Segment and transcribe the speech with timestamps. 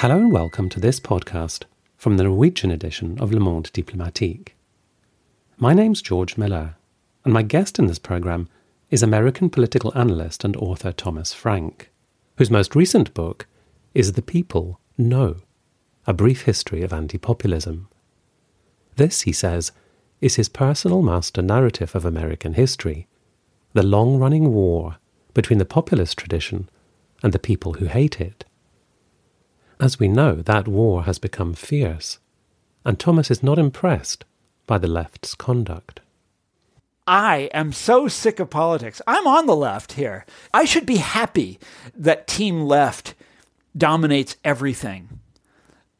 [0.00, 1.64] Hello and welcome to this podcast
[1.98, 4.56] from the Norwegian edition of Le Monde Diplomatique.
[5.58, 6.76] My name's George Miller,
[7.22, 8.48] and my guest in this programme
[8.88, 11.90] is American political analyst and author Thomas Frank,
[12.38, 13.46] whose most recent book
[13.92, 15.36] is The People No
[16.06, 17.86] A Brief History of Anti Populism.
[18.96, 19.70] This, he says,
[20.22, 23.06] is his personal master narrative of American history,
[23.74, 24.96] the long running war
[25.34, 26.70] between the populist tradition
[27.22, 28.46] and the people who hate it.
[29.80, 32.18] As we know, that war has become fierce,
[32.84, 34.26] and Thomas is not impressed
[34.66, 36.00] by the left's conduct.
[37.06, 39.00] I am so sick of politics.
[39.06, 40.26] I'm on the left here.
[40.52, 41.58] I should be happy
[41.94, 43.14] that Team Left
[43.74, 45.20] dominates everything.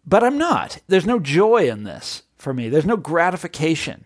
[0.06, 0.78] But I'm not.
[0.86, 2.68] There's no joy in this for me.
[2.68, 4.04] There's no gratification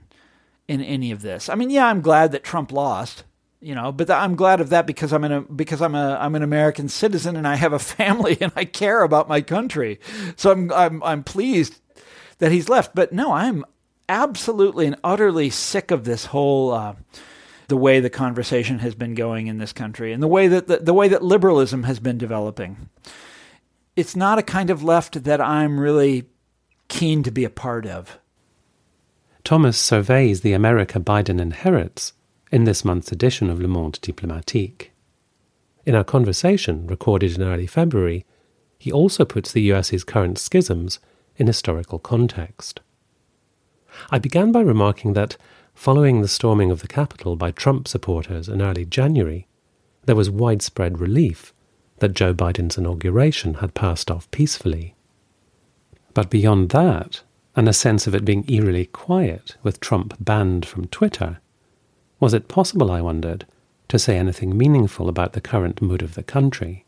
[0.68, 1.48] in any of this.
[1.48, 3.24] I mean, yeah, I'm glad that Trump lost
[3.64, 6.42] you know but i'm glad of that because i'm an because i'm a i'm an
[6.42, 9.98] american citizen and i have a family and i care about my country.
[10.36, 11.80] So i'm i'm i'm pleased
[12.38, 12.94] that he's left.
[12.94, 13.64] But no i'm
[14.08, 16.94] absolutely and utterly sick of this whole uh,
[17.68, 20.76] the way the conversation has been going in this country and the way that the,
[20.76, 22.90] the way that liberalism has been developing.
[23.96, 26.26] It's not a kind of left that i'm really
[26.88, 28.18] keen to be a part of.
[29.42, 32.12] Thomas surveys the america biden inherits
[32.54, 34.92] in this month's edition of Le Monde Diplomatique.
[35.84, 38.24] In our conversation, recorded in early February,
[38.78, 41.00] he also puts the US's current schisms
[41.36, 42.78] in historical context.
[44.08, 45.36] I began by remarking that,
[45.74, 49.48] following the storming of the Capitol by Trump supporters in early January,
[50.04, 51.52] there was widespread relief
[51.98, 54.94] that Joe Biden's inauguration had passed off peacefully.
[56.12, 57.22] But beyond that,
[57.56, 61.40] and a sense of it being eerily quiet with Trump banned from Twitter,
[62.20, 63.46] was it possible, I wondered,
[63.88, 66.84] to say anything meaningful about the current mood of the country?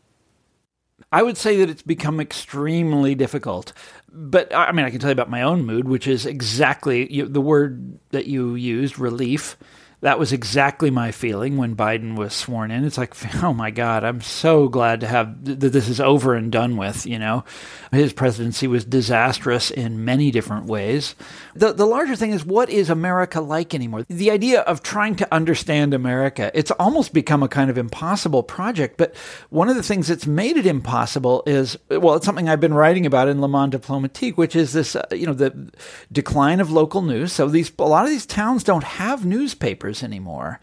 [1.11, 3.71] I would say that it's become extremely difficult.
[4.11, 7.41] But I mean, I can tell you about my own mood, which is exactly the
[7.41, 9.57] word that you used relief
[10.01, 12.85] that was exactly my feeling when Biden was sworn in.
[12.85, 16.51] It's like, oh my God, I'm so glad to have that this is over and
[16.51, 17.05] done with.
[17.07, 17.43] You know,
[17.91, 21.15] his presidency was disastrous in many different ways.
[21.55, 24.03] The the larger thing is, what is America like anymore?
[24.07, 28.97] The idea of trying to understand America, it's almost become a kind of impossible project.
[28.97, 29.15] But
[29.49, 33.07] one of the things that's made it impossible is, well, it's something I've been writing
[33.07, 35.71] about in Le Monde Diplomatique, which is this, uh, you know, the
[36.11, 37.33] decline of local news.
[37.33, 40.59] So these a lot of these towns don't have newspapers newspapers anymore.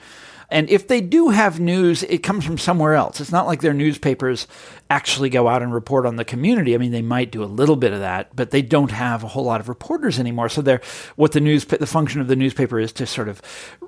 [0.50, 3.18] And if they do have news, it comes from somewhere else.
[3.20, 4.46] It's not like their newspapers
[4.90, 6.74] actually go out and report on the community.
[6.74, 9.28] I mean, they might do a little bit of that, but they don't have a
[9.28, 10.50] whole lot of reporters anymore.
[10.50, 10.82] So they're
[11.16, 13.40] what the news the function of the newspaper is to sort of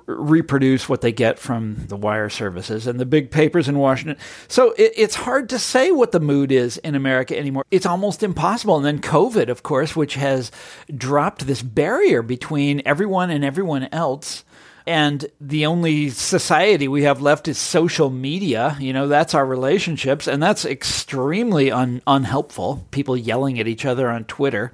[0.07, 4.17] reproduce what they get from the wire services and the big papers in Washington.
[4.47, 7.65] So it, it's hard to say what the mood is in America anymore.
[7.69, 8.77] It's almost impossible.
[8.77, 10.51] And then COVID, of course, which has
[10.93, 14.43] dropped this barrier between everyone and everyone else
[14.87, 18.77] and the only society we have left is social media.
[18.79, 22.85] You know, that's our relationships, and that's extremely un- unhelpful.
[22.91, 24.71] People yelling at each other on Twitter.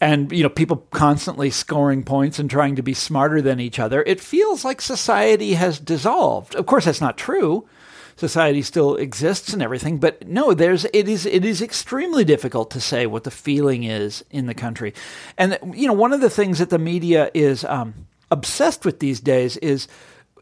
[0.00, 4.02] And you know, people constantly scoring points and trying to be smarter than each other.
[4.06, 6.54] It feels like society has dissolved.
[6.54, 7.68] Of course, that's not true
[8.16, 12.80] society still exists and everything but no there's it is it is extremely difficult to
[12.80, 14.94] say what the feeling is in the country
[15.36, 19.20] and you know one of the things that the media is um, obsessed with these
[19.20, 19.88] days is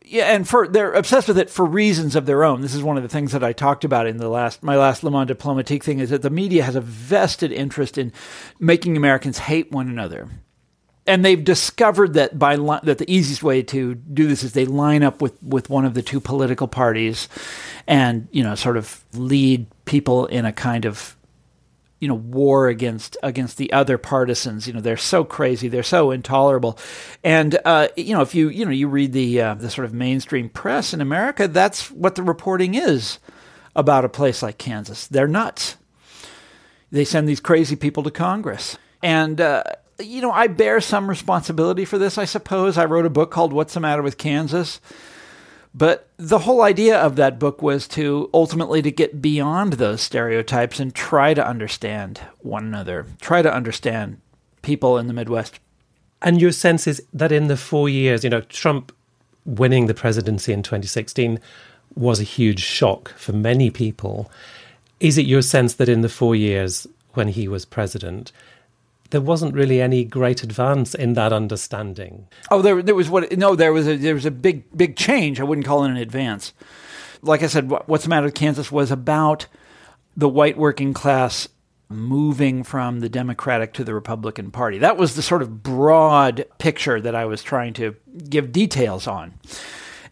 [0.04, 2.60] yeah, and for they're obsessed with it for reasons of their own.
[2.60, 5.04] This is one of the things that I talked about in the last my last
[5.04, 8.12] Le Monde Diplomatique thing is that the media has a vested interest in
[8.58, 10.28] making Americans hate one another.
[11.04, 14.66] And they've discovered that by li- that the easiest way to do this is they
[14.66, 17.28] line up with, with one of the two political parties,
[17.86, 21.16] and you know sort of lead people in a kind of
[22.02, 24.66] you know war against against the other partisans.
[24.66, 25.68] You know they're so crazy.
[25.68, 26.76] They're so intolerable.
[27.22, 29.94] And uh, you know if you you know you read the uh, the sort of
[29.94, 33.20] mainstream press in America that's what the reporting is
[33.76, 35.06] about a place like Kansas.
[35.06, 35.76] They're nuts.
[36.90, 38.76] They send these crazy people to Congress.
[39.00, 39.62] And uh,
[40.00, 42.76] you know I bear some responsibility for this I suppose.
[42.76, 44.80] I wrote a book called What's the Matter with Kansas
[45.74, 50.78] but the whole idea of that book was to ultimately to get beyond those stereotypes
[50.78, 54.20] and try to understand one another, try to understand
[54.60, 55.60] people in the Midwest.
[56.20, 58.92] And your sense is that in the four years, you know, Trump
[59.44, 61.40] winning the presidency in 2016
[61.96, 64.30] was a huge shock for many people.
[65.00, 68.30] Is it your sense that in the four years when he was president,
[69.12, 72.26] there wasn't really any great advance in that understanding.
[72.50, 73.36] Oh, there, there was what?
[73.38, 75.40] No, there was a there was a big big change.
[75.40, 76.52] I wouldn't call it an advance.
[77.22, 79.46] Like I said, what's the matter with Kansas was about
[80.16, 81.48] the white working class
[81.88, 84.78] moving from the Democratic to the Republican Party.
[84.78, 87.94] That was the sort of broad picture that I was trying to
[88.28, 89.34] give details on.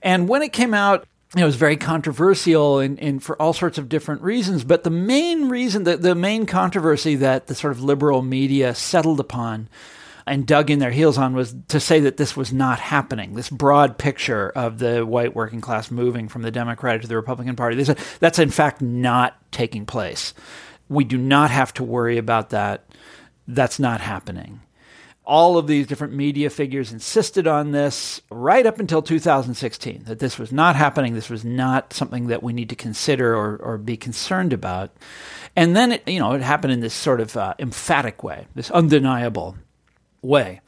[0.03, 1.07] And when it came out,
[1.37, 4.65] it was very controversial and, and for all sorts of different reasons.
[4.65, 9.21] But the main reason, the, the main controversy that the sort of liberal media settled
[9.21, 9.69] upon
[10.27, 13.35] and dug in their heels on was to say that this was not happening.
[13.35, 17.57] This broad picture of the white working class moving from the Democratic to the Republican
[17.57, 20.35] Party, they said that's in fact not taking place.
[20.89, 22.87] We do not have to worry about that.
[23.47, 24.61] That's not happening.
[25.31, 30.41] All of these different media figures insisted on this right up until 2016 that this
[30.41, 31.15] was not happening.
[31.15, 34.91] This was not something that we need to consider or, or be concerned about.
[35.55, 38.73] And then, it, you know, it happened in this sort of uh, emphatic way, this
[38.73, 39.57] undeniable
[40.21, 40.63] way.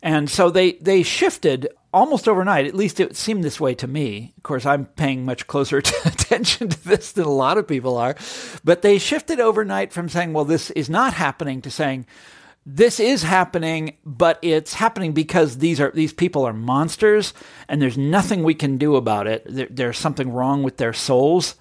[0.00, 2.66] And so they, they shifted almost overnight.
[2.66, 4.32] At least it seemed this way to me.
[4.36, 8.14] Of course, I'm paying much closer attention to this than a lot of people are.
[8.62, 12.06] But they shifted overnight from saying, well, this is not happening to saying,
[12.70, 17.32] this is happening, but it's happening because these are these people are monsters,
[17.66, 19.42] and there's nothing we can do about it.
[19.48, 21.54] There, there's something wrong with their souls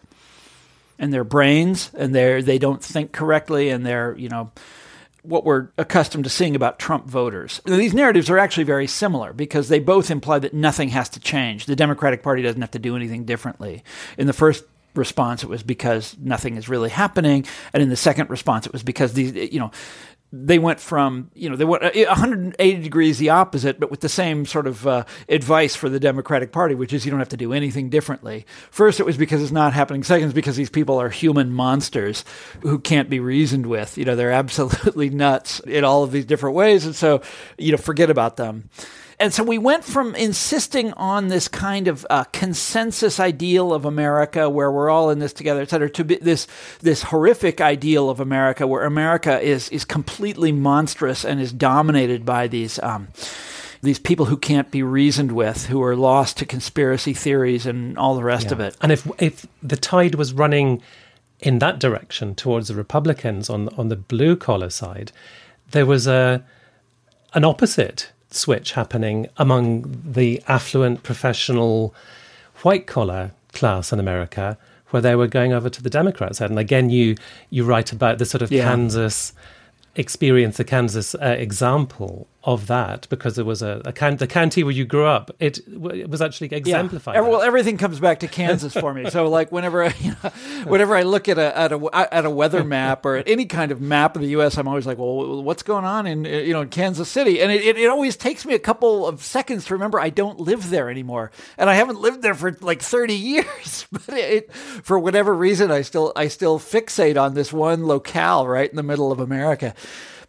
[0.99, 4.51] and their brains, and they they don't think correctly, and they're you know
[5.21, 7.61] what we're accustomed to seeing about Trump voters.
[7.63, 11.67] These narratives are actually very similar because they both imply that nothing has to change.
[11.67, 13.81] The Democratic Party doesn't have to do anything differently.
[14.17, 18.29] In the first response, it was because nothing is really happening, and in the second
[18.29, 19.71] response, it was because these, you know,
[20.31, 24.09] they went from you know they went 180 uh, degrees the opposite but with the
[24.09, 27.37] same sort of uh, advice for the democratic party which is you don't have to
[27.37, 28.45] do anything differently.
[28.69, 30.03] First it was because it's not happening.
[30.03, 32.25] Second is because these people are human monsters
[32.61, 33.97] who can't be reasoned with.
[33.97, 37.21] You know they're absolutely nuts in all of these different ways and so
[37.57, 38.69] you know forget about them
[39.19, 44.49] and so we went from insisting on this kind of uh, consensus ideal of America,
[44.49, 46.47] where we're all in this together, et cetera, to this
[46.81, 52.47] this horrific ideal of America, where America is is completely monstrous and is dominated by
[52.47, 52.79] these.
[52.79, 53.07] Um,
[53.83, 58.15] these people who can't be reasoned with, who are lost to conspiracy theories and all
[58.15, 58.53] the rest yeah.
[58.53, 58.75] of it.
[58.81, 60.81] And if if the tide was running
[61.39, 65.11] in that direction towards the Republicans on on the blue collar side,
[65.71, 66.43] there was a
[67.33, 71.93] an opposite switch happening among the affluent professional
[72.63, 74.57] white collar class in America
[74.89, 76.49] where they were going over to the Democrat side.
[76.49, 77.15] And again, you
[77.49, 78.63] you write about the sort of yeah.
[78.63, 79.33] Kansas
[79.95, 84.63] experience, the Kansas uh, example of that because it was a, a can- the county
[84.63, 85.31] where you grew up.
[85.37, 87.15] It, it was actually exemplified.
[87.15, 87.21] Yeah.
[87.21, 89.09] Well, everything comes back to Kansas for me.
[89.09, 90.29] So, like whenever I, you know,
[90.63, 93.73] whenever I look at a, at a at a weather map or at any kind
[93.73, 96.53] of map of the U.S., I'm always like, well, what's going on in uh, you
[96.53, 97.41] know in Kansas City?
[97.41, 100.39] And it, it, it always takes me a couple of seconds to remember I don't
[100.39, 103.87] live there anymore, and I haven't lived there for like 30 years.
[103.91, 108.69] but it, for whatever reason, I still I still fixate on this one locale right
[108.69, 109.75] in the middle of America.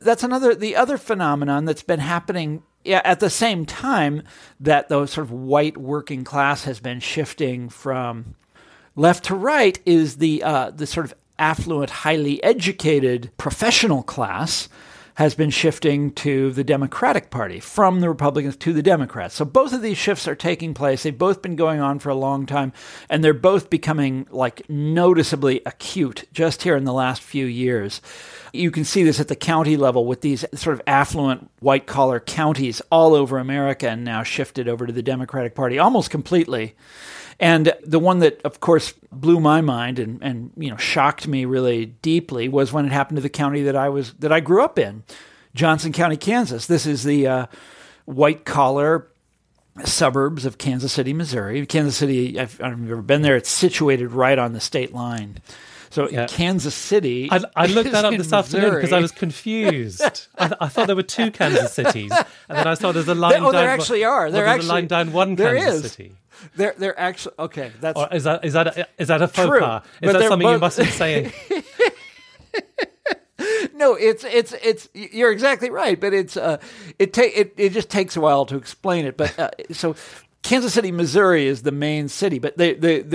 [0.01, 4.23] That's another the other phenomenon that's been happening yeah, at the same time
[4.61, 8.35] that the sort of white working class has been shifting from
[8.97, 14.69] left to right is the uh, the sort of affluent, highly educated professional class
[15.19, 19.35] has been shifting to the Democratic Party from the Republicans to the Democrats.
[19.35, 21.03] So both of these shifts are taking place.
[21.03, 22.73] They've both been going on for a long time,
[23.11, 28.01] and they're both becoming like noticeably acute just here in the last few years.
[28.53, 32.21] You can see this at the county level with these sort of affluent white collar
[32.21, 36.77] counties all over America and now shifted over to the Democratic Party almost completely.
[37.41, 41.45] And the one that, of course, blew my mind and, and you know shocked me
[41.45, 44.63] really deeply was when it happened to the county that I was that I grew
[44.63, 45.05] up in,
[45.55, 46.67] Johnson County, Kansas.
[46.67, 47.47] This is the uh,
[48.07, 49.09] white collar
[49.85, 51.65] suburbs of Kansas City, Missouri.
[51.67, 53.37] Kansas City, I've, I've never been there.
[53.37, 55.39] It's situated right on the state line.
[55.91, 56.27] So yeah.
[56.27, 57.29] Kansas City.
[57.31, 60.27] I, I looked that up this afternoon because I was confused.
[60.37, 62.13] I, I, thought there were two Kansas cities,
[62.49, 63.33] and then I saw there's a line.
[63.33, 64.31] There, oh, down, there actually are.
[64.31, 65.93] There well, actually a line down one Kansas is.
[65.93, 66.13] City.
[66.57, 67.73] They're they're actually okay.
[67.81, 69.83] That's or is that is that a, is that a faux true, pas?
[70.03, 70.55] Is that something both...
[70.55, 71.33] you mustn't say?
[73.75, 76.59] no, it's it's it's you're exactly right, but it's uh
[76.99, 79.17] it take it, it just takes a while to explain it.
[79.17, 79.95] But uh, so
[80.49, 82.57] Kansas City, Missouri is the main city, but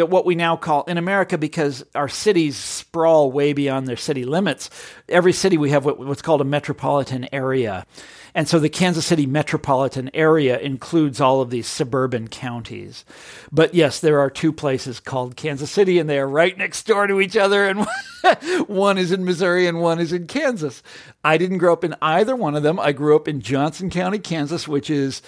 [0.07, 4.69] what we now call in America, because our cities sprawl way beyond their city limits,
[5.09, 7.87] every city we have what, what's called a metropolitan area.
[8.35, 13.03] And so the Kansas City metropolitan area includes all of these suburban counties.
[13.51, 17.07] But yes, there are two places called Kansas City, and they are right next door
[17.07, 17.65] to each other.
[17.65, 17.87] And
[18.67, 20.83] one is in Missouri and one is in Kansas.
[21.23, 22.79] I didn't grow up in either one of them.
[22.79, 25.23] I grew up in Johnson County, Kansas, which is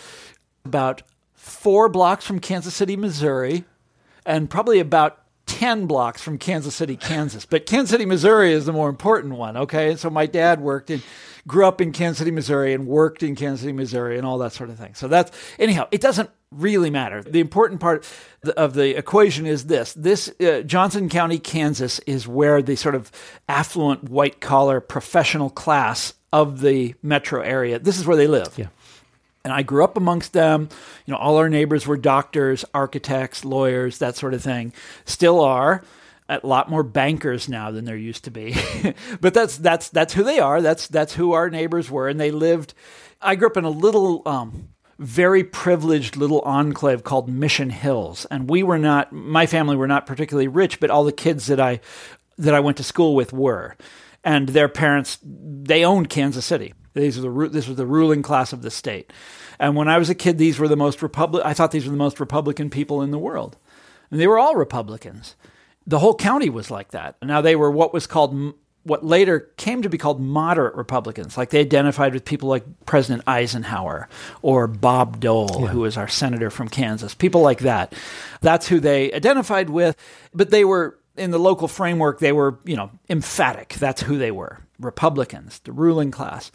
[0.66, 1.02] about
[1.46, 3.66] four blocks from Kansas City, Missouri,
[4.26, 7.46] and probably about 10 blocks from Kansas City, Kansas.
[7.46, 9.92] But Kansas City, Missouri is the more important one, okay?
[9.92, 11.04] And so my dad worked in,
[11.48, 14.54] grew up in Kansas City, Missouri, and worked in Kansas City, Missouri, and all that
[14.54, 14.96] sort of thing.
[14.96, 17.22] So that's, anyhow, it doesn't really matter.
[17.22, 18.10] The important part
[18.58, 23.12] of the equation is this this uh, Johnson County, Kansas is where the sort of
[23.48, 28.54] affluent white collar professional class of the metro area, this is where they live.
[28.58, 28.68] Yeah.
[29.46, 30.68] And I grew up amongst them.
[31.06, 34.74] You know, all our neighbors were doctors, architects, lawyers, that sort of thing.
[35.06, 35.84] Still are.
[36.28, 38.58] A lot more bankers now than there used to be.
[39.22, 40.62] but that's that's that's who they are.
[40.62, 42.74] That's that's who our neighbors were and they lived
[43.22, 48.26] I grew up in a little um, very privileged little enclave called Mission Hills.
[48.30, 51.60] And we were not my family were not particularly rich, but all the kids that
[51.60, 51.80] I
[52.38, 53.76] that I went to school with were.
[54.26, 56.74] And their parents they owned Kansas City.
[56.94, 59.14] These are the this was the ruling class of the state.
[59.60, 61.44] And when I was a kid, these were the most republic.
[61.46, 63.58] I thought these were the most Republican people in the world,
[64.12, 65.36] and they were all Republicans.
[65.88, 67.16] The whole county was like that.
[67.22, 68.56] Now they were what was called
[68.86, 71.38] what later came to be called moderate Republicans.
[71.38, 74.08] Like they identified with people like President Eisenhower
[74.44, 75.68] or Bob Dole, yeah.
[75.68, 77.16] who was our senator from Kansas.
[77.16, 77.94] People like that.
[78.42, 79.98] That's who they identified with.
[80.34, 82.20] But they were in the local framework.
[82.20, 83.76] They were you know emphatic.
[83.76, 84.60] That's who they were.
[84.80, 86.52] Republicans, the ruling class.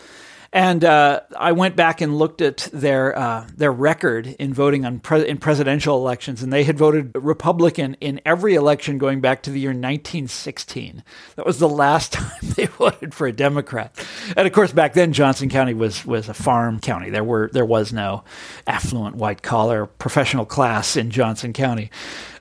[0.53, 4.99] And uh, I went back and looked at their uh, their record in voting on
[4.99, 9.51] pre- in presidential elections, and they had voted Republican in every election going back to
[9.51, 11.05] the year 1916.
[11.37, 13.95] That was the last time they voted for a Democrat.
[14.37, 17.11] And of course, back then Johnson County was was a farm county.
[17.11, 18.25] There were there was no
[18.67, 21.93] affluent white collar professional class in Johnson County.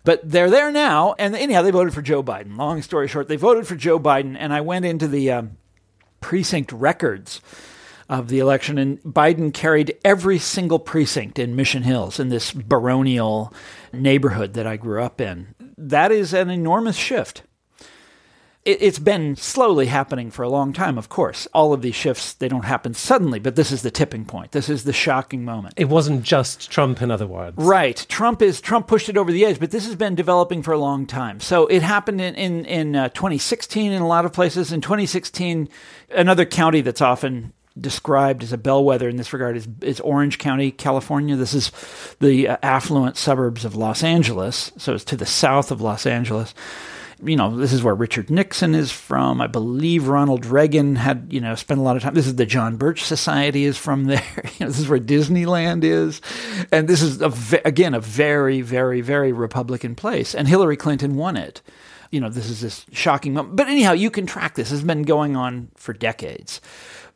[0.04, 2.58] But they're there now, and anyhow, they voted for Joe Biden.
[2.58, 5.58] Long story short, they voted for Joe Biden, and I went into the um,
[6.22, 7.42] precinct records
[8.10, 13.54] of the election, and Biden carried every single precinct in Mission Hills in this baronial
[13.94, 15.54] neighborhood that I grew up in.
[15.78, 17.44] That is an enormous shift.
[18.66, 21.48] It's been slowly happening for a long time, of course.
[21.54, 24.52] All of these shifts, they don't happen suddenly, but this is the tipping point.
[24.52, 25.76] This is the shocking moment.
[25.78, 27.56] It wasn't just Trump, in other words.
[27.58, 28.06] Right.
[28.10, 30.78] Trump is Trump pushed it over the edge, but this has been developing for a
[30.78, 31.40] long time.
[31.40, 34.74] So it happened in, in, in uh, 2016 in a lot of places.
[34.74, 35.70] In 2016,
[36.12, 40.72] another county that's often described as a bellwether in this regard is, is Orange County,
[40.72, 41.36] California.
[41.36, 41.72] This is
[42.20, 46.54] the uh, affluent suburbs of Los Angeles, so it's to the south of Los Angeles.
[47.22, 49.42] You know, this is where Richard Nixon is from.
[49.42, 52.14] I believe Ronald Reagan had, you know, spent a lot of time.
[52.14, 54.24] This is the John Birch Society is from there.
[54.60, 56.22] You know, this is where Disneyland is,
[56.72, 60.36] and this is a, again a very, very, very Republican place.
[60.36, 61.62] And Hillary Clinton won it
[62.12, 63.56] you know, this is this shocking moment.
[63.56, 64.72] But anyhow, you can track this.
[64.72, 66.60] It's been going on for decades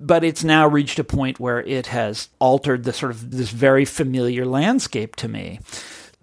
[0.04, 3.86] but it's now reached a point where it has altered the sort of this very
[3.86, 5.60] familiar landscape to me.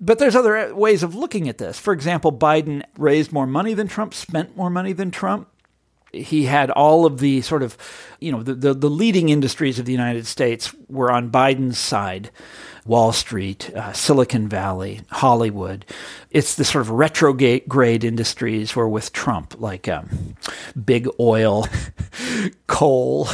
[0.01, 1.79] But there's other ways of looking at this.
[1.79, 5.49] For example, Biden raised more money than Trump, spent more money than Trump.
[6.13, 7.77] He had all of the sort of,
[8.19, 12.31] you know, the, the, the leading industries of the United States were on Biden's side.
[12.87, 15.85] Wall Street, uh, Silicon Valley, Hollywood.
[16.31, 20.37] It's the sort of retrograde grade industries where with Trump, like um,
[20.85, 21.67] big oil,
[22.67, 23.29] coal,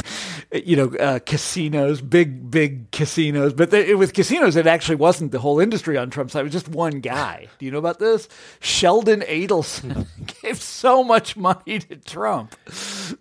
[0.51, 3.53] you know, uh, casinos, big, big casinos.
[3.53, 6.41] But the, with casinos, it actually wasn't the whole industry on Trump's side.
[6.41, 7.47] It was just one guy.
[7.59, 8.27] Do you know about this?
[8.59, 10.07] Sheldon Adelson
[10.41, 12.55] gave so much money to Trump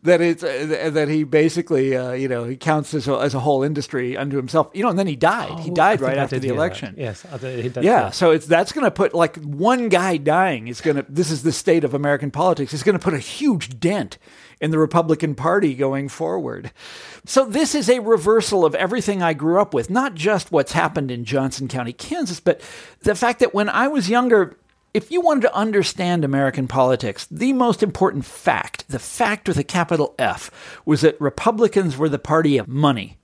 [0.02, 3.40] that it's uh, that he basically, uh, you know, he counts as a, as a
[3.40, 4.70] whole industry unto himself.
[4.72, 5.50] You know, and then he died.
[5.52, 6.94] Oh, he died right after the election.
[6.94, 7.00] That.
[7.00, 7.26] Yes,
[7.82, 8.10] yeah.
[8.10, 11.06] So it's that's going to put like one guy dying is going to.
[11.08, 12.74] This is the state of American politics.
[12.74, 14.18] It's going to put a huge dent
[14.60, 16.72] in the Republican Party going forward.
[17.24, 21.10] So this is a reversal of everything I grew up with, not just what's happened
[21.10, 22.60] in Johnson County, Kansas, but
[23.00, 24.56] the fact that when I was younger.
[24.94, 29.62] If you wanted to understand American politics, the most important fact, the fact with a
[29.62, 30.50] capital F,
[30.86, 33.18] was that Republicans were the party of money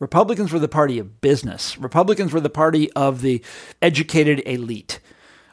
[0.00, 1.78] Republicans were the party of business.
[1.78, 3.42] Republicans were the party of the
[3.80, 4.98] educated elite.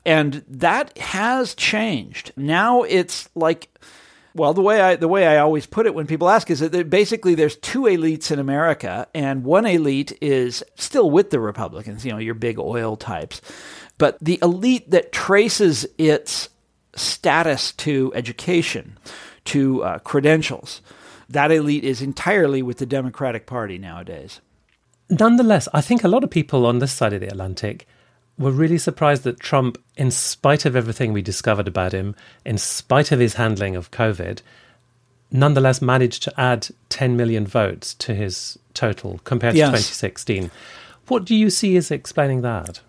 [0.05, 2.31] And that has changed.
[2.35, 3.69] Now it's like
[4.37, 6.89] well, the way I the way I always put it when people ask is that
[6.91, 12.11] basically there's two elites in America, and one elite is still with the Republicans, you
[12.11, 13.41] know, your big oil types,
[13.97, 16.49] but the elite that traces its
[16.95, 18.99] status to education,
[19.45, 20.81] to uh, credentials,
[21.29, 24.41] that elite is entirely with the Democratic Party nowadays.
[25.09, 27.87] Nonetheless, I think a lot of people on this side of the Atlantic
[28.37, 32.15] were really surprised that Trump, in spite of everything we discovered about him,
[32.45, 34.41] in spite of his handling of COVID,
[35.31, 39.67] nonetheless managed to add 10 million votes to his total compared yes.
[39.67, 40.51] to 2016.
[41.07, 42.81] What do you see as explaining that?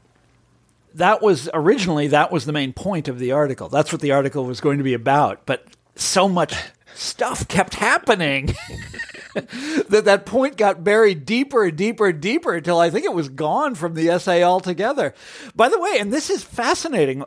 [0.95, 3.69] that was originally that was the main point of the article.
[3.69, 5.47] That's what the article was going to be about.
[5.47, 5.65] But
[5.95, 6.55] so much
[6.95, 8.47] stuff kept happening
[9.35, 13.29] that that point got buried deeper and deeper and deeper until I think it was
[13.29, 15.15] gone from the essay altogether.
[15.55, 17.25] By the way, and this is fascinating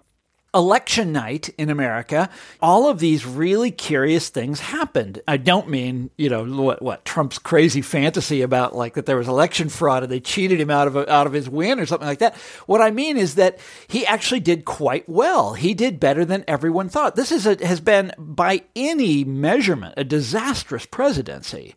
[0.54, 2.30] election night in America,
[2.62, 5.22] all of these really curious things happened.
[5.28, 9.28] I don't mean, you know, what, what Trump's crazy fantasy about like that there was
[9.28, 12.20] election fraud and they cheated him out of out of his win or something like
[12.20, 12.36] that.
[12.66, 15.54] What I mean is that he actually did quite well.
[15.54, 17.16] He did better than everyone thought.
[17.16, 21.76] This is a, has been by any measurement a disastrous presidency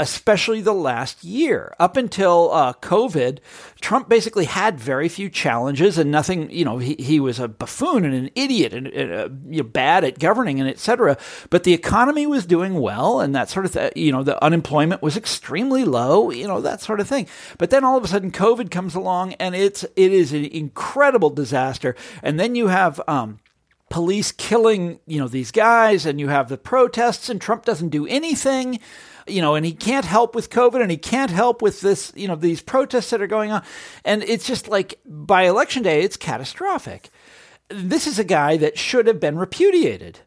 [0.00, 1.74] especially the last year.
[1.78, 3.38] Up until uh, COVID,
[3.82, 8.06] Trump basically had very few challenges and nothing, you know, he, he was a buffoon
[8.06, 11.18] and an idiot and, and uh, you know, bad at governing and etc.
[11.50, 13.92] But the economy was doing well and that sort of thing.
[13.94, 17.28] You know, the unemployment was extremely low, you know, that sort of thing.
[17.58, 21.30] But then all of a sudden COVID comes along and it's, it is an incredible
[21.30, 21.94] disaster.
[22.22, 23.38] And then you have, um,
[23.90, 28.06] police killing, you know, these guys and you have the protests and Trump doesn't do
[28.06, 28.78] anything
[29.30, 32.28] you know, and he can't help with COVID and he can't help with this, you
[32.28, 33.62] know, these protests that are going on.
[34.04, 37.10] And it's just like by election day, it's catastrophic.
[37.68, 40.20] This is a guy that should have been repudiated.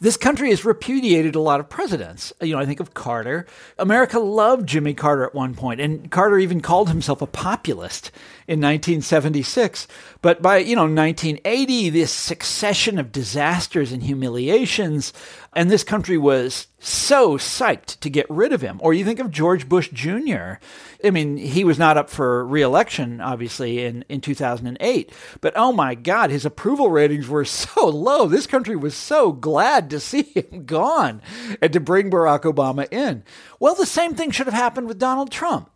[0.00, 2.32] This country has repudiated a lot of presidents.
[2.40, 3.46] You know, I think of Carter.
[3.78, 8.10] America loved Jimmy Carter at one point, and Carter even called himself a populist
[8.46, 9.88] in 1976.
[10.20, 15.12] But by, you know, 1980, this succession of disasters and humiliations,
[15.54, 18.78] and this country was so psyched to get rid of him.
[18.82, 20.54] Or you think of George Bush Jr.
[21.02, 25.12] I mean, he was not up for reelection, obviously, in, in 2008.
[25.40, 28.26] But oh my God, his approval ratings were so low.
[28.26, 31.22] This country was so glad to see him gone
[31.62, 33.24] and to bring Barack Obama in.
[33.58, 35.70] Well, the same thing should have happened with Donald Trump.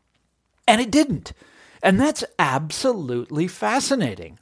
[0.67, 1.33] And it didn't.
[1.83, 4.39] And that's absolutely fascinating.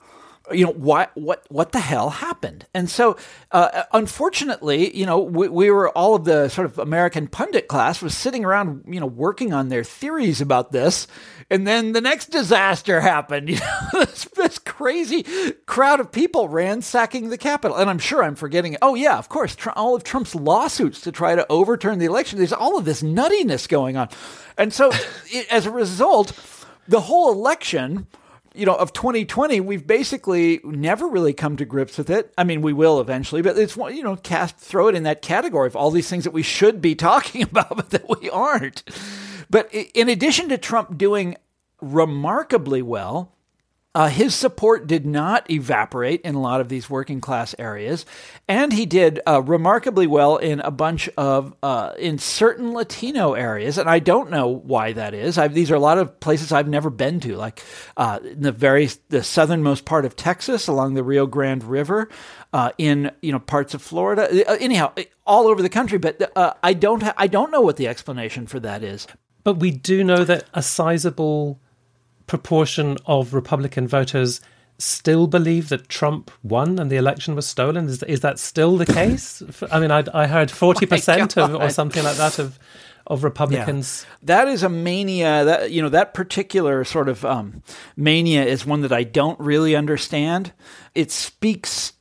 [0.52, 2.66] You know what what what the hell happened?
[2.72, 3.16] And so
[3.50, 8.00] uh, unfortunately you know we, we, were all of the sort of american pundit class
[8.00, 11.08] was sitting around you know working on their theories about this.
[11.50, 13.48] And then the next disaster happened.
[13.56, 15.24] You know this, this crazy
[15.66, 17.76] crowd of people ransacking the capitol.
[17.76, 21.34] And i'm sure i'm forgetting oh yeah of course all of trump's lawsuits to try
[21.34, 22.38] to overturn the election.
[22.38, 24.10] There's all of this nuttiness going on.
[24.56, 24.92] And so
[25.26, 26.30] it, as a result
[26.88, 28.06] the whole election
[28.56, 32.32] you know, of 2020, we've basically never really come to grips with it.
[32.38, 35.66] I mean, we will eventually, but it's you know, cast throw it in that category
[35.66, 38.82] of all these things that we should be talking about, but that we aren't.
[39.50, 41.36] But in addition to Trump doing
[41.80, 43.35] remarkably well,
[43.96, 48.04] uh, his support did not evaporate in a lot of these working class areas,
[48.46, 53.78] and he did uh, remarkably well in a bunch of uh, in certain Latino areas.
[53.78, 55.38] And I don't know why that is.
[55.38, 57.62] I've, these are a lot of places I've never been to, like
[57.96, 62.10] uh, in the very the southernmost part of Texas, along the Rio Grande River,
[62.52, 64.28] uh, in you know parts of Florida.
[64.46, 64.92] Uh, anyhow,
[65.26, 65.96] all over the country.
[65.96, 69.06] But I don't ha- I don't know what the explanation for that is.
[69.42, 71.62] But we do know that a sizable
[72.26, 74.40] proportion of Republican voters
[74.78, 77.86] still believe that Trump won and the election was stolen?
[77.86, 79.42] Is is that still the case?
[79.72, 82.58] I mean, I, I heard forty percent of or something like that of
[83.06, 84.04] of Republicans.
[84.04, 84.16] Yeah.
[84.22, 85.44] That is a mania.
[85.44, 87.62] That you know that particular sort of um,
[87.96, 90.52] mania is one that I don't really understand.
[90.94, 91.92] It speaks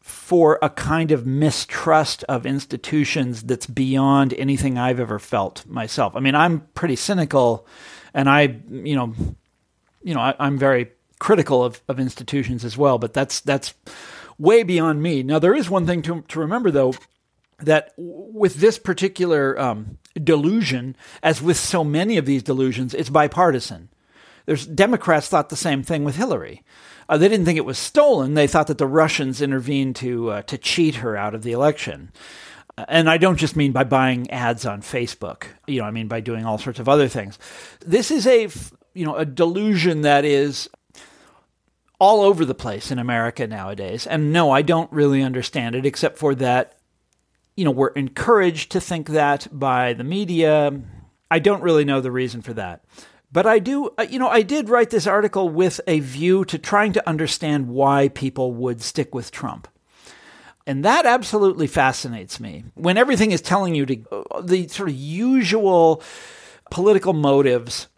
[0.00, 6.16] for a kind of mistrust of institutions that's beyond anything I've ever felt myself.
[6.16, 7.66] I mean, I'm pretty cynical,
[8.14, 9.14] and I you know
[10.04, 13.74] you know, I, am very critical of, of institutions as well, but that's that's
[14.38, 15.22] way beyond me.
[15.22, 16.94] Now, there is one thing to, to remember, though,
[17.58, 23.88] that with this particular um, delusion, as with so many of these delusions, it's bipartisan.
[24.46, 26.62] There's Democrats thought the same thing with Hillary.
[27.08, 28.34] Uh, they didn't think it was stolen.
[28.34, 32.12] They thought that the Russians intervened to uh, to cheat her out of the election.
[32.88, 35.44] And I don't just mean by buying ads on Facebook.
[35.66, 37.38] You know, I mean by doing all sorts of other things.
[37.86, 38.48] This is a
[38.94, 40.68] you know, a delusion that is
[41.98, 44.06] all over the place in America nowadays.
[44.06, 46.78] And no, I don't really understand it, except for that,
[47.56, 50.80] you know, we're encouraged to think that by the media.
[51.30, 52.84] I don't really know the reason for that.
[53.32, 56.58] But I do, uh, you know, I did write this article with a view to
[56.58, 59.66] trying to understand why people would stick with Trump.
[60.66, 62.64] And that absolutely fascinates me.
[62.74, 66.02] When everything is telling you to, uh, the sort of usual
[66.70, 67.88] political motives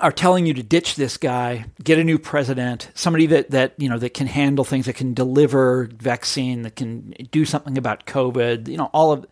[0.00, 3.88] are telling you to ditch this guy, get a new president, somebody that that you
[3.88, 8.68] know that can handle things, that can deliver vaccine, that can do something about COVID.
[8.68, 9.26] You know, all of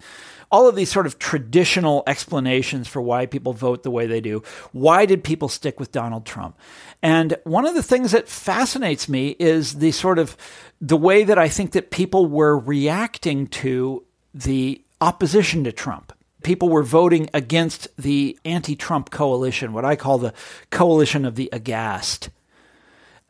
[0.50, 4.42] all of these sort of traditional explanations for why people vote the way they do.
[4.72, 6.58] Why did people stick with Donald Trump?
[7.02, 10.36] And one of the things that fascinates me is the sort of
[10.80, 16.12] the way that I think that people were reacting to the opposition to Trump.
[16.42, 20.34] People were voting against the anti Trump coalition, what I call the
[20.70, 22.30] coalition of the aghast.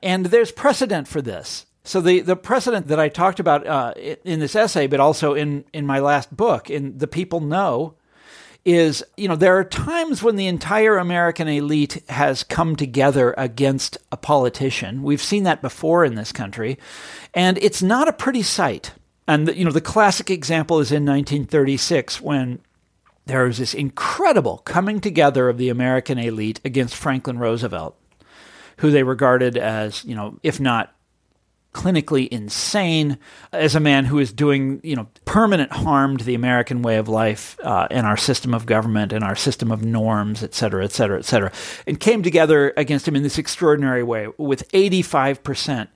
[0.02, 1.66] And there's precedent for this.
[1.84, 3.94] So the, the precedent that I talked about uh,
[4.24, 7.94] in this essay, but also in, in my last book, in The People No,
[8.64, 13.96] is you know there are times when the entire American elite has come together against
[14.12, 15.02] a politician.
[15.02, 16.78] We've seen that before in this country,
[17.32, 18.92] and it's not a pretty sight.
[19.26, 22.60] And you know the classic example is in 1936 when
[23.30, 27.96] there was this incredible coming together of the American elite against Franklin Roosevelt,
[28.78, 30.92] who they regarded as you know if not
[31.72, 33.16] clinically insane
[33.52, 37.08] as a man who is doing you know permanent harm to the American way of
[37.08, 40.90] life uh, and our system of government and our system of norms, et cetera, et
[40.90, 41.52] cetera, et cetera,
[41.86, 45.90] and came together against him in this extraordinary way with 85 percent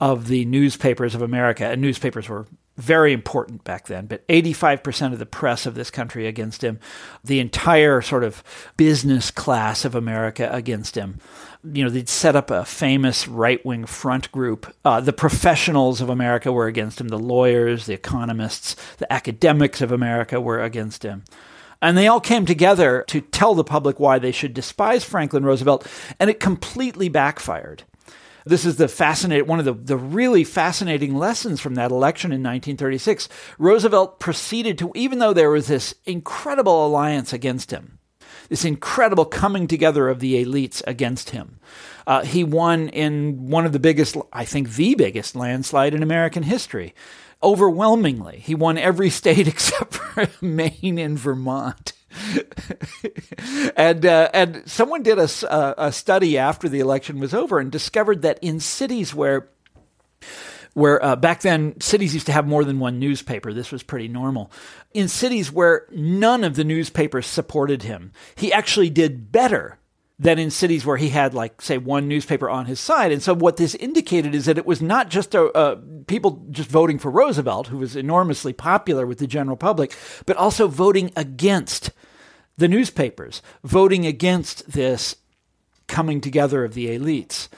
[0.00, 2.46] of the newspapers of America, and newspapers were
[2.82, 6.80] very important back then, but 85% of the press of this country against him,
[7.22, 8.42] the entire sort of
[8.76, 11.20] business class of America against him
[11.64, 14.74] you know, they'd set up a famous right wing front group.
[14.84, 17.08] Uh, the professionals of America were against him.
[17.08, 21.24] The lawyers, the economists, the academics of America were against him.
[21.80, 25.86] And they all came together to tell the public why they should despise Franklin Roosevelt,
[26.20, 27.84] and it completely backfired.
[28.44, 32.42] This is the fascinating one of the, the really fascinating lessons from that election in
[32.42, 33.28] 1936.
[33.58, 37.98] Roosevelt proceeded to, even though there was this incredible alliance against him,
[38.48, 41.58] this incredible coming together of the elites against him.
[42.06, 46.42] Uh, he won in one of the biggest, I think, the biggest landslide in American
[46.42, 46.94] history.
[47.42, 51.92] Overwhelmingly, he won every state except for Maine and Vermont.
[53.76, 55.28] and uh, and someone did a,
[55.78, 59.48] a study after the election was over and discovered that in cities where
[60.74, 63.52] where uh, back then cities used to have more than one newspaper.
[63.52, 64.50] This was pretty normal.
[64.94, 69.78] In cities where none of the newspapers supported him, he actually did better
[70.18, 73.10] than in cities where he had, like, say, one newspaper on his side.
[73.10, 76.70] And so, what this indicated is that it was not just a, uh, people just
[76.70, 79.94] voting for Roosevelt, who was enormously popular with the general public,
[80.24, 81.90] but also voting against
[82.56, 85.16] the newspapers, voting against this
[85.86, 87.48] coming together of the elites.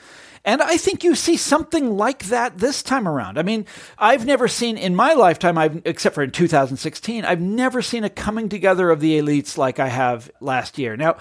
[0.44, 3.38] And I think you see something like that this time around.
[3.38, 3.64] I mean,
[3.98, 8.10] I've never seen in my lifetime, I've, except for in 2016, I've never seen a
[8.10, 10.98] coming together of the elites like I have last year.
[10.98, 11.16] Now,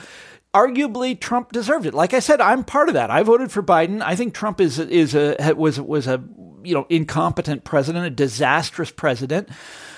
[0.53, 1.93] arguably Trump deserved it.
[1.93, 3.09] Like I said, I'm part of that.
[3.09, 4.01] I voted for Biden.
[4.01, 6.21] I think Trump is is a was was a
[6.63, 9.49] you know incompetent president, a disastrous president.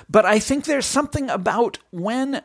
[0.08, 2.44] But I think there's something about when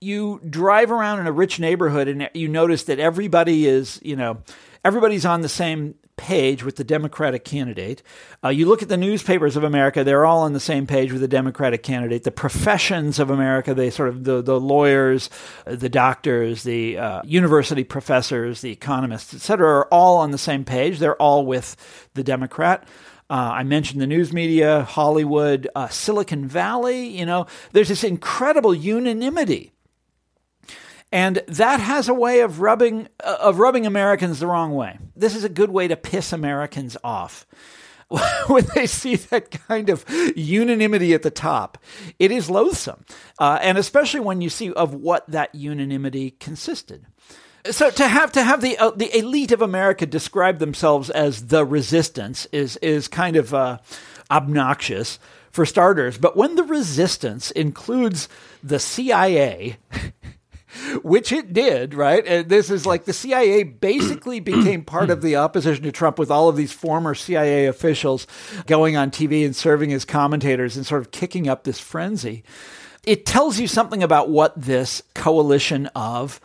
[0.00, 4.38] you drive around in a rich neighborhood and you notice that everybody is, you know,
[4.82, 8.02] everybody's on the same page with the Democratic candidate.
[8.42, 11.20] Uh, you look at the newspapers of America; they're all on the same page with
[11.20, 12.24] the Democratic candidate.
[12.24, 15.28] The professions of America, they sort of the the lawyers,
[15.66, 20.98] the doctors, the uh, university professors, the economists, etc., are all on the same page.
[20.98, 21.76] They're all with
[22.14, 22.86] the Democrat.
[23.28, 27.06] Uh, I mentioned the news media, Hollywood, uh, Silicon Valley.
[27.06, 29.72] You know, there's this incredible unanimity
[31.12, 34.98] and that has a way of rubbing uh, of rubbing Americans the wrong way.
[35.16, 37.46] This is a good way to piss Americans off.
[38.48, 41.78] when they see that kind of unanimity at the top,
[42.18, 43.04] it is loathsome,
[43.38, 47.06] uh, and especially when you see of what that unanimity consisted.
[47.70, 51.64] So to have to have the uh, the elite of America describe themselves as the
[51.64, 53.78] resistance is is kind of uh,
[54.30, 55.18] obnoxious
[55.50, 56.16] for starters.
[56.18, 58.28] But when the resistance includes
[58.62, 59.76] the CIA
[61.02, 62.26] which it did, right?
[62.26, 66.30] And this is like the CIA basically became part of the opposition to Trump with
[66.30, 68.26] all of these former CIA officials
[68.66, 72.44] going on TV and serving as commentators and sort of kicking up this frenzy.
[73.04, 76.40] It tells you something about what this coalition of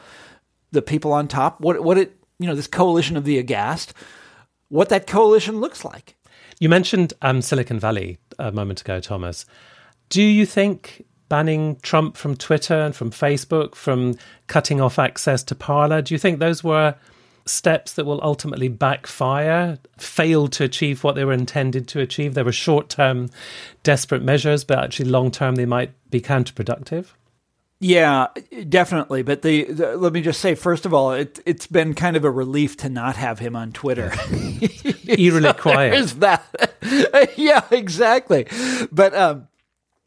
[0.71, 3.93] the people on top, what what it, you know, this coalition of the aghast,
[4.69, 6.15] what that coalition looks like.
[6.59, 9.45] You mentioned um, Silicon Valley a moment ago, Thomas.
[10.09, 14.15] Do you think banning Trump from Twitter and from Facebook, from
[14.47, 16.01] cutting off access to Parler?
[16.01, 16.95] Do you think those were
[17.45, 22.33] steps that will ultimately backfire, fail to achieve what they were intended to achieve?
[22.33, 23.29] They were short term,
[23.83, 27.07] desperate measures, but actually long term, they might be counterproductive?
[27.79, 28.27] Yeah,
[28.69, 29.21] definitely.
[29.21, 32.23] But the, the, let me just say, first of all, it, has been kind of
[32.23, 34.13] a relief to not have him on Twitter.
[35.07, 35.93] Eerily so quiet.
[35.95, 37.33] Is that?
[37.37, 38.47] yeah, exactly.
[38.91, 39.47] But um,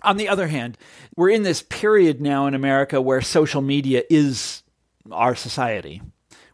[0.03, 0.79] On the other hand,
[1.17, 4.63] we're in this period now in America where social media is
[5.11, 6.03] our society,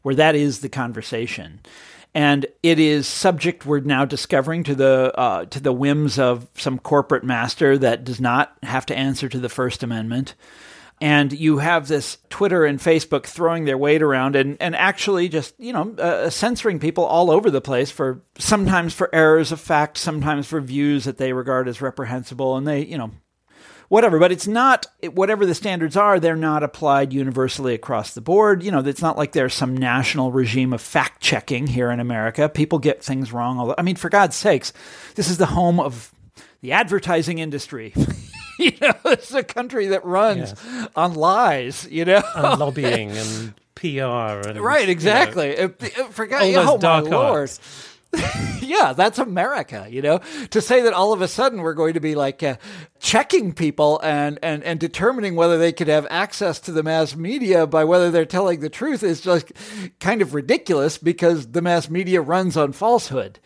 [0.02, 1.60] where that is the conversation.
[2.14, 6.78] And it is subject we're now discovering to the uh, to the whims of some
[6.78, 10.34] corporate master that does not have to answer to the First Amendment
[11.00, 15.58] and you have this Twitter and Facebook throwing their weight around and, and actually just,
[15.58, 19.98] you know, uh, censoring people all over the place for sometimes for errors of fact,
[19.98, 22.56] sometimes for views that they regard as reprehensible.
[22.56, 23.10] And they, you know,
[23.94, 24.18] whatever.
[24.18, 28.64] But it's not, whatever the standards are, they're not applied universally across the board.
[28.64, 32.48] You know, it's not like there's some national regime of fact checking here in America.
[32.48, 33.58] People get things wrong.
[33.58, 34.72] All the, I mean, for God's sakes,
[35.14, 36.12] this is the home of
[36.60, 37.94] the advertising industry.
[38.58, 40.88] you know, it's a country that runs yes.
[40.96, 44.48] on lies, you know, and lobbying and PR.
[44.48, 45.50] And, right, exactly.
[45.56, 47.50] You know, Forget, oh my lord.
[48.60, 50.20] yeah, that's America, you know.
[50.50, 52.56] To say that all of a sudden we're going to be like uh,
[53.00, 57.66] checking people and, and, and determining whether they could have access to the mass media
[57.66, 59.52] by whether they're telling the truth is just
[60.00, 63.38] kind of ridiculous because the mass media runs on falsehood.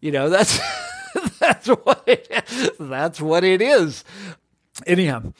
[0.00, 0.58] You know, that's
[1.38, 4.04] that's what it, that's what it is.
[4.86, 5.32] Anyhow,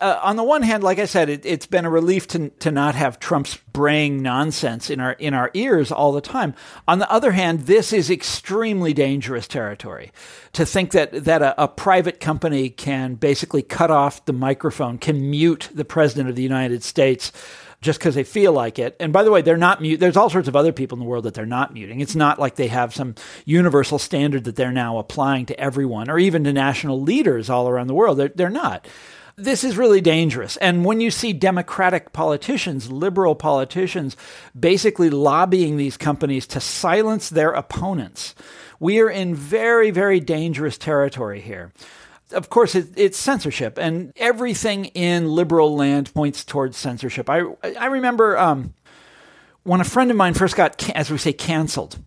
[0.00, 2.70] uh, on the one hand, like I said, it, has been a relief to to
[2.70, 6.54] not have Trump's braying nonsense in our in our ears all the time.
[6.88, 10.12] On the other hand, this is extremely dangerous territory.
[10.54, 15.30] To think that that a, a private company can basically cut off the microphone, can
[15.30, 17.30] mute the president of the United States
[17.82, 18.96] just because they feel like it.
[19.00, 20.00] And by the way, they're not mute.
[20.00, 22.00] There's all sorts of other people in the world that they're not muting.
[22.00, 26.18] It's not like they have some universal standard that they're now applying to everyone or
[26.18, 28.18] even to national leaders all around the world.
[28.18, 28.86] They're, they're not.
[29.42, 30.56] This is really dangerous.
[30.58, 34.16] And when you see Democratic politicians, liberal politicians,
[34.58, 38.34] basically lobbying these companies to silence their opponents,
[38.78, 41.72] we are in very, very dangerous territory here
[42.32, 47.28] of course, it, it's censorship, and everything in liberal land points towards censorship.
[47.28, 47.42] I
[47.78, 48.74] I remember um,
[49.62, 51.98] when a friend of mine first got, as we say, canceled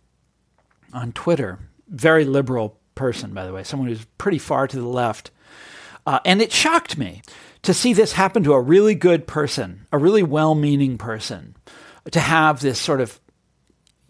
[0.93, 1.60] on Twitter.
[1.88, 5.32] Very liberal person, by the way, someone who's pretty far to the left,
[6.06, 7.22] uh, and it shocked me
[7.62, 11.56] to see this happen to a really good person, a really well-meaning person,
[12.12, 13.20] to have this sort of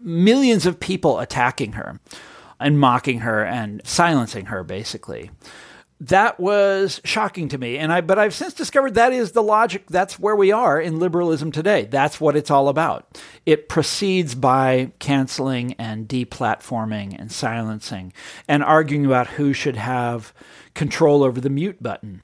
[0.00, 2.00] millions of people attacking her
[2.58, 5.30] and mocking her and silencing her, basically
[6.00, 9.84] that was shocking to me and i but i've since discovered that is the logic
[9.88, 14.90] that's where we are in liberalism today that's what it's all about it proceeds by
[14.98, 18.12] canceling and deplatforming and silencing
[18.48, 20.34] and arguing about who should have
[20.74, 22.22] control over the mute button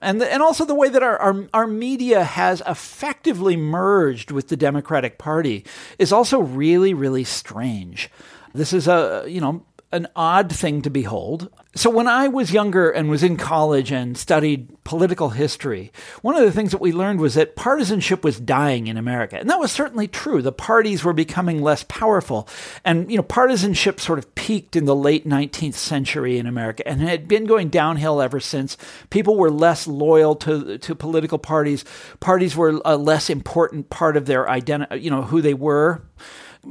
[0.00, 4.48] and the, and also the way that our, our our media has effectively merged with
[4.48, 5.64] the Democratic Party
[5.96, 8.10] is also really really strange.
[8.52, 11.48] This is a you know an odd thing to behold.
[11.74, 16.42] So, when I was younger and was in college and studied political history, one of
[16.42, 19.38] the things that we learned was that partisanship was dying in America.
[19.38, 20.42] And that was certainly true.
[20.42, 22.46] The parties were becoming less powerful.
[22.84, 27.00] And, you know, partisanship sort of peaked in the late 19th century in America and
[27.00, 28.76] had been going downhill ever since.
[29.08, 31.86] People were less loyal to, to political parties.
[32.20, 36.02] Parties were a less important part of their identity, you know, who they were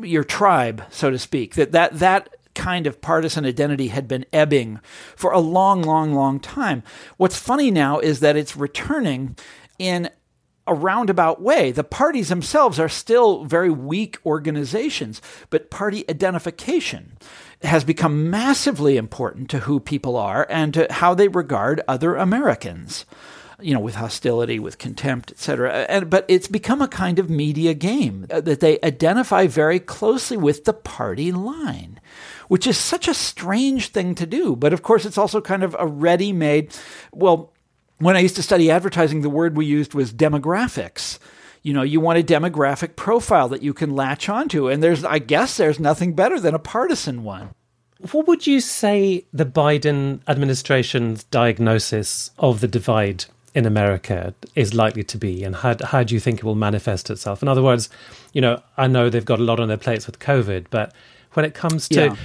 [0.02, 1.56] your tribe, so to speak.
[1.56, 4.80] That that that kind of partisan identity had been ebbing
[5.16, 6.84] for a long, long, long time.
[7.18, 9.36] What's funny now is that it's returning
[9.80, 10.10] in
[10.68, 11.72] a roundabout way.
[11.72, 17.18] The parties themselves are still very weak organizations, but party identification
[17.64, 23.06] has become massively important to who people are and to how they regard other Americans.
[23.62, 25.86] You know, with hostility, with contempt, etc.
[25.90, 30.38] And but it's become a kind of media game uh, that they identify very closely
[30.38, 32.00] with the party line
[32.52, 34.58] which is such a strange thing to do.
[34.58, 36.76] But of course, it's also kind of a ready made,
[37.14, 37.54] well,
[38.00, 41.18] when I used to study advertising, the word we used was demographics.
[41.64, 44.68] You know, you want a demographic profile that you can latch onto.
[44.68, 47.52] And there's, I guess, there's nothing better than a partisan one.
[48.12, 55.04] What would you say the Biden administration's diagnosis of the divide in America is likely
[55.04, 57.42] to be, and how, how do you think it will manifest itself?
[57.42, 57.90] In other words,
[58.34, 60.94] you know, I know they've got a lot on their plates with COVID, but
[61.34, 62.16] when it comes to yeah.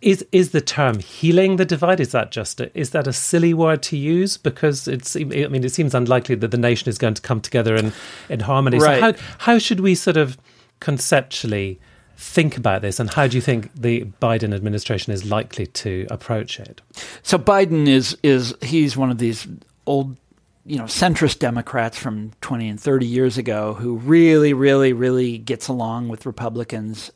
[0.00, 3.54] is is the term healing the divide is that just a, is that a silly
[3.54, 7.14] word to use because it's I mean it seems unlikely that the nation is going
[7.14, 7.92] to come together in
[8.28, 8.96] in harmony right.
[8.96, 10.36] so how how should we sort of
[10.80, 11.78] conceptually
[12.16, 16.60] think about this and how do you think the Biden administration is likely to approach
[16.60, 16.82] it
[17.22, 19.46] so Biden is is he's one of these
[19.86, 20.16] old
[20.64, 25.68] you know centrist Democrats from 20 and 30 years ago who really really really gets
[25.68, 27.10] along with Republicans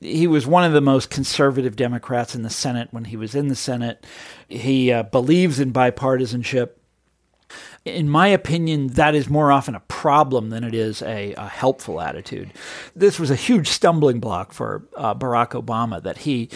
[0.00, 3.48] He was one of the most conservative Democrats in the Senate when he was in
[3.48, 4.06] the Senate.
[4.48, 6.79] He uh, believes in bipartisanship
[7.84, 12.00] in my opinion, that is more often a problem than it is a, a helpful
[12.00, 12.52] attitude.
[12.94, 16.50] This was a huge stumbling block for uh, Barack Obama that he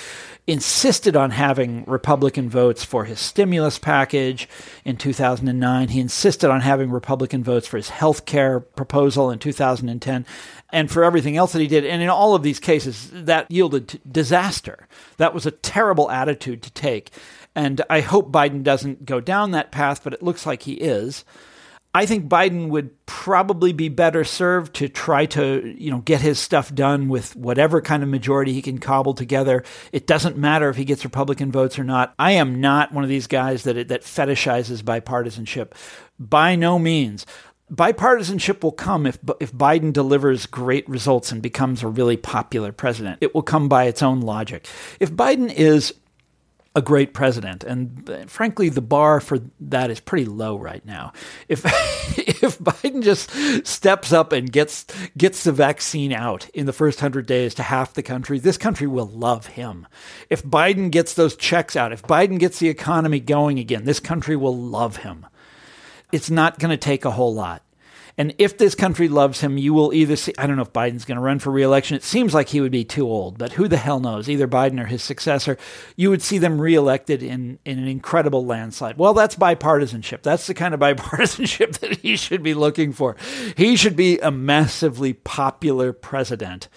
[0.46, 4.46] insisted on having Republican votes for his stimulus package
[4.84, 5.88] in 2009.
[5.88, 10.26] He insisted on having Republican votes for his health care proposal in 2010
[10.72, 11.86] and for everything else that he did.
[11.86, 14.86] And in all of these cases, that yielded disaster.
[15.16, 17.10] That was a terrible attitude to take.
[17.54, 21.24] And I hope Biden doesn't go down that path, but it looks like he is.
[21.96, 26.40] I think Biden would probably be better served to try to, you know, get his
[26.40, 29.62] stuff done with whatever kind of majority he can cobble together.
[29.92, 32.12] It doesn't matter if he gets Republican votes or not.
[32.18, 35.72] I am not one of these guys that that fetishizes bipartisanship.
[36.18, 37.26] By no means.
[37.72, 43.18] Bipartisanship will come if if Biden delivers great results and becomes a really popular president.
[43.20, 44.66] It will come by its own logic.
[44.98, 45.94] If Biden is
[46.74, 47.62] a great president.
[47.62, 51.12] And uh, frankly, the bar for that is pretty low right now.
[51.48, 51.64] If
[52.18, 53.30] if Biden just
[53.66, 57.94] steps up and gets gets the vaccine out in the first hundred days to half
[57.94, 59.86] the country, this country will love him.
[60.28, 64.36] If Biden gets those checks out, if Biden gets the economy going again, this country
[64.36, 65.26] will love him.
[66.12, 67.62] It's not going to take a whole lot.
[68.16, 71.04] And if this country loves him, you will either see, I don't know if Biden's
[71.04, 71.96] going to run for reelection.
[71.96, 74.28] It seems like he would be too old, but who the hell knows?
[74.28, 75.58] Either Biden or his successor,
[75.96, 78.98] you would see them reelected in, in an incredible landslide.
[78.98, 80.22] Well, that's bipartisanship.
[80.22, 83.16] That's the kind of bipartisanship that he should be looking for.
[83.56, 86.68] He should be a massively popular president.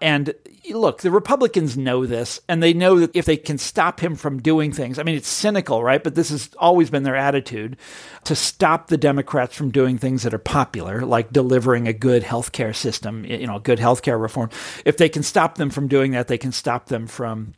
[0.00, 0.34] And
[0.74, 4.40] look, the Republicans know this, and they know that if they can stop him from
[4.40, 6.02] doing things, I mean, it's cynical, right?
[6.02, 7.76] But this has always been their attitude
[8.24, 12.74] to stop the Democrats from doing things that are popular, like delivering a good healthcare
[12.74, 14.50] system, you know, good healthcare reform.
[14.84, 17.54] If they can stop them from doing that, they can stop them from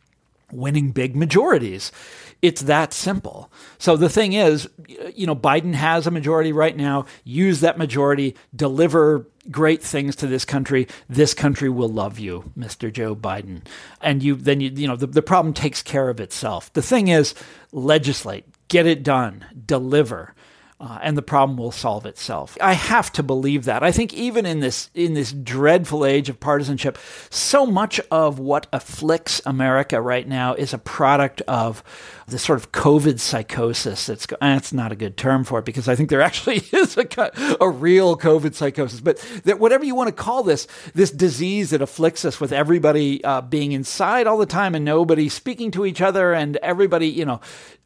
[0.52, 1.92] winning big majorities.
[2.40, 3.50] It's that simple.
[3.78, 4.68] So the thing is,
[5.14, 7.06] you know, Biden has a majority right now.
[7.24, 10.86] Use that majority, deliver great things to this country.
[11.08, 12.92] This country will love you, Mr.
[12.92, 13.62] Joe Biden.
[14.00, 16.72] And you then you you know the, the problem takes care of itself.
[16.74, 17.34] The thing is,
[17.72, 20.34] legislate, get it done, deliver
[20.80, 22.56] uh, and the problem will solve itself.
[22.60, 23.82] I have to believe that.
[23.82, 26.98] I think even in this in this dreadful age of partisanship,
[27.30, 31.82] so much of what afflicts America right now is a product of
[32.28, 34.06] the sort of COVID psychosis.
[34.06, 37.56] That's that's not a good term for it because I think there actually is a
[37.60, 39.00] a real COVID psychosis.
[39.00, 43.24] But that whatever you want to call this, this disease that afflicts us with everybody
[43.24, 47.24] uh, being inside all the time and nobody speaking to each other and everybody you
[47.24, 47.40] know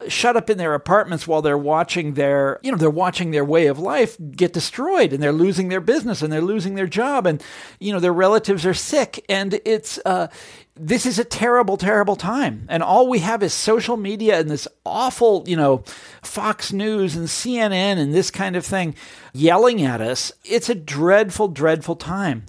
[0.09, 3.67] shut up in their apartments while they're watching their you know they're watching their way
[3.67, 7.43] of life get destroyed and they're losing their business and they're losing their job and
[7.79, 10.27] you know their relatives are sick and it's uh,
[10.75, 14.67] this is a terrible terrible time and all we have is social media and this
[14.87, 15.83] awful you know
[16.23, 18.95] Fox News and CNN and this kind of thing
[19.33, 22.45] yelling at us it's a dreadful dreadful time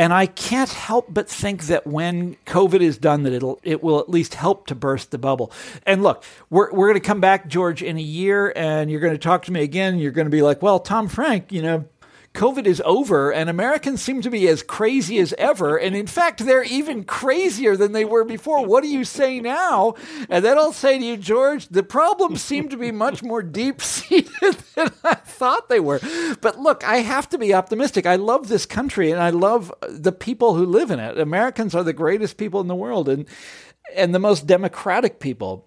[0.00, 4.00] and I can't help but think that when COVID is done, that it'll it will
[4.00, 5.52] at least help to burst the bubble.
[5.84, 9.12] And look, we're we're going to come back, George, in a year, and you're going
[9.12, 9.98] to talk to me again.
[9.98, 11.84] You're going to be like, "Well, Tom Frank, you know,
[12.34, 15.76] COVID is over and Americans seem to be as crazy as ever.
[15.76, 18.64] And in fact, they're even crazier than they were before.
[18.64, 19.94] What do you say now?
[20.28, 23.82] And then I'll say to you, George, the problems seem to be much more deep
[23.82, 24.30] seated
[24.76, 26.00] than I thought they were.
[26.40, 28.06] But look, I have to be optimistic.
[28.06, 31.18] I love this country and I love the people who live in it.
[31.18, 33.26] Americans are the greatest people in the world and,
[33.96, 35.66] and the most democratic people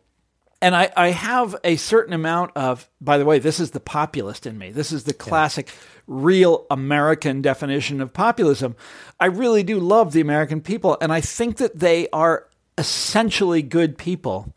[0.62, 4.46] and I, I, have a certain amount of, by the way, this is the populist
[4.46, 4.72] in me.
[4.72, 8.76] This is the classic yeah real American definition of populism.
[9.20, 13.98] I really do love the American people, and I think that they are essentially good
[13.98, 14.54] people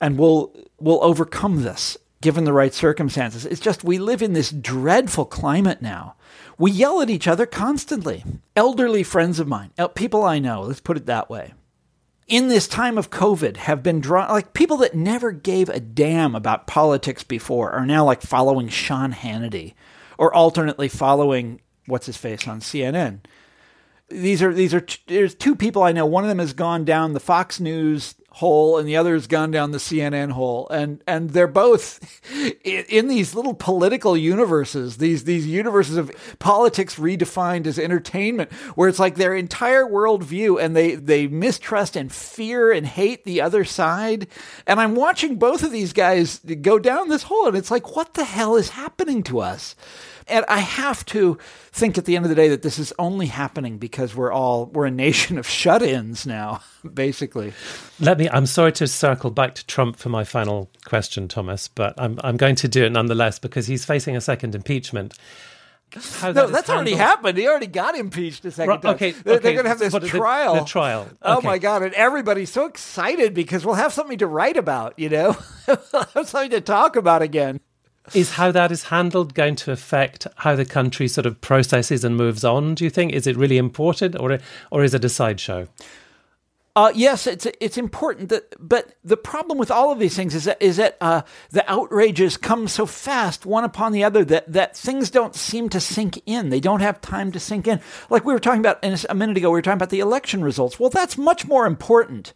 [0.00, 3.46] and will will overcome this given the right circumstances.
[3.46, 6.16] It's just we live in this dreadful climate now.
[6.58, 8.24] We yell at each other constantly.
[8.56, 11.54] Elderly friends of mine, people I know, let's put it that way.
[12.26, 16.34] In this time of COVID, have been drawn like people that never gave a damn
[16.34, 19.74] about politics before are now like following Sean Hannity
[20.18, 23.20] or alternately following what's his face on CNN.
[24.10, 26.06] These are these are there's two people I know.
[26.06, 29.50] One of them has gone down the Fox News hole and the other has gone
[29.50, 30.68] down the CNN hole.
[30.70, 32.20] And and they're both
[32.64, 39.00] in these little political universes these these universes of politics redefined as entertainment where it's
[39.00, 44.28] like their entire worldview and they they mistrust and fear and hate the other side.
[44.66, 48.14] And I'm watching both of these guys go down this hole and it's like what
[48.14, 49.74] the hell is happening to us
[50.28, 51.38] And I have to
[51.72, 54.66] think at the end of the day that this is only happening because we're all
[54.66, 56.60] we're a nation of shut-ins now,
[56.94, 57.52] basically.
[58.00, 61.94] Let me I'm sorry to circle back to Trump for my final question, Thomas, but
[61.98, 65.14] I'm I'm going to do it nonetheless because he's facing a second impeachment.
[66.22, 67.38] No, that that's already happened.
[67.38, 68.94] He already got impeached a second right, time.
[68.96, 69.42] Okay, they're, okay.
[69.42, 70.54] they're going to have this trial.
[70.54, 71.08] The, the trial.
[71.22, 71.46] Oh okay.
[71.46, 71.82] Oh my god!
[71.82, 74.98] And everybody's so excited because we'll have something to write about.
[74.98, 77.60] You know, we'll have something to talk about again.
[78.14, 82.16] Is how that is handled going to affect how the country sort of processes and
[82.16, 82.74] moves on?
[82.74, 84.38] Do you think is it really important, or
[84.70, 85.68] or is it a sideshow?
[86.78, 90.44] Uh, yes, it's it's important that, but the problem with all of these things is
[90.44, 94.76] that is that uh, the outrages come so fast, one upon the other, that that
[94.76, 96.50] things don't seem to sink in.
[96.50, 97.80] They don't have time to sink in.
[98.10, 100.78] Like we were talking about a minute ago, we were talking about the election results.
[100.78, 102.32] Well, that's much more important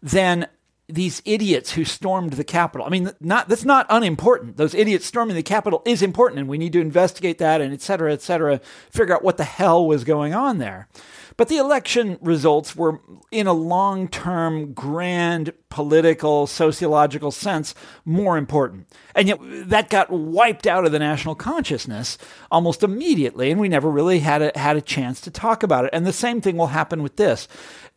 [0.00, 0.46] than
[0.92, 2.86] these idiots who stormed the Capitol.
[2.86, 4.56] I mean, not that's not unimportant.
[4.56, 7.82] Those idiots storming the Capitol is important, and we need to investigate that, and et
[7.82, 8.60] cetera, et cetera.
[8.90, 10.88] Figure out what the hell was going on there.
[11.36, 17.74] But the election results were, in a long term, grand political, sociological sense,
[18.04, 18.86] more important.
[19.14, 19.38] And yet
[19.70, 22.18] that got wiped out of the national consciousness
[22.50, 25.90] almost immediately, and we never really had a, had a chance to talk about it.
[25.94, 27.48] And the same thing will happen with this.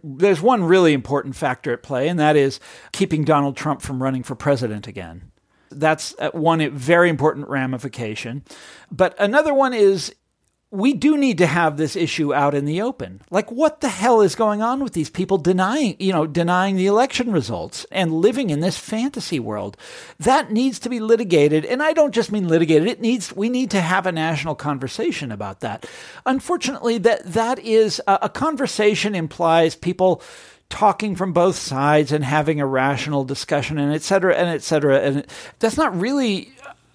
[0.03, 2.59] There's one really important factor at play, and that is
[2.91, 5.31] keeping Donald Trump from running for president again.
[5.71, 8.43] That's uh, one very important ramification.
[8.91, 10.13] But another one is
[10.73, 13.21] we do need to have this issue out in the open.
[13.29, 16.87] Like, what the hell is going on with these people denying, you know, denying the
[16.87, 19.77] election results and living in this fantasy world?
[20.19, 21.63] That needs to be litigated.
[21.63, 22.87] And I don't just mean litigated.
[22.87, 25.85] It needs, we need to have a national conversation about that.
[26.25, 30.23] Unfortunately, that, that is a, a conversation implies people
[30.69, 35.01] talking from both sides and having a rational discussion and et cetera and et cetera.
[35.01, 35.27] And
[35.59, 36.51] that's not really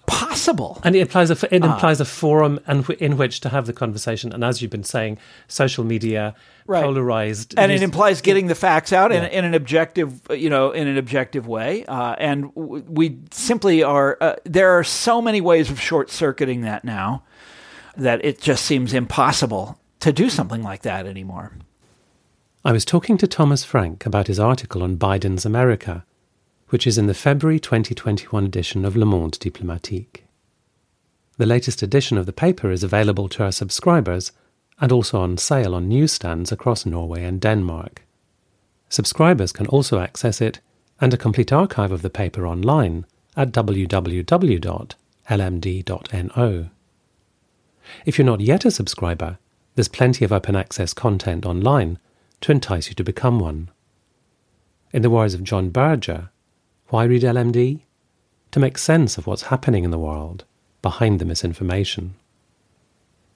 [0.09, 0.80] possible.
[0.82, 1.74] And it implies a it ah.
[1.74, 4.32] implies a forum and in which to have the conversation.
[4.32, 6.34] And as you've been saying, social media
[6.66, 6.82] right.
[6.82, 9.24] polarized, and it implies getting the facts out yeah.
[9.24, 11.84] in, in, an objective, you know, in an objective way.
[11.86, 14.16] Uh, and we simply are.
[14.20, 17.22] Uh, there are so many ways of short circuiting that now
[17.96, 21.52] that it just seems impossible to do something like that anymore.
[22.64, 26.04] I was talking to Thomas Frank about his article on Biden's America
[26.68, 30.24] which is in the February 2021 edition of Le Monde Diplomatique.
[31.36, 34.32] The latest edition of the paper is available to our subscribers
[34.80, 38.02] and also on sale on newsstands across Norway and Denmark.
[38.88, 40.60] Subscribers can also access it
[41.00, 43.06] and a complete archive of the paper online
[43.36, 44.28] at www.lmd.no.
[48.04, 49.38] If you're not yet a subscriber,
[49.74, 51.98] there's plenty of open access content online
[52.40, 53.70] to entice you to become one.
[54.92, 56.30] In the words of John Berger,
[56.89, 57.80] why read LMD?
[58.53, 60.45] To make sense of what's happening in the world
[60.80, 62.14] behind the misinformation.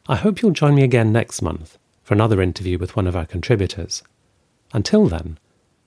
[0.09, 3.27] I hope you'll join me again next month for another interview with one of our
[3.27, 4.03] contributors.
[4.73, 5.39] Until then,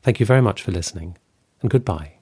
[0.03, 1.18] thank you very much for listening,
[1.61, 2.13] and goodbye.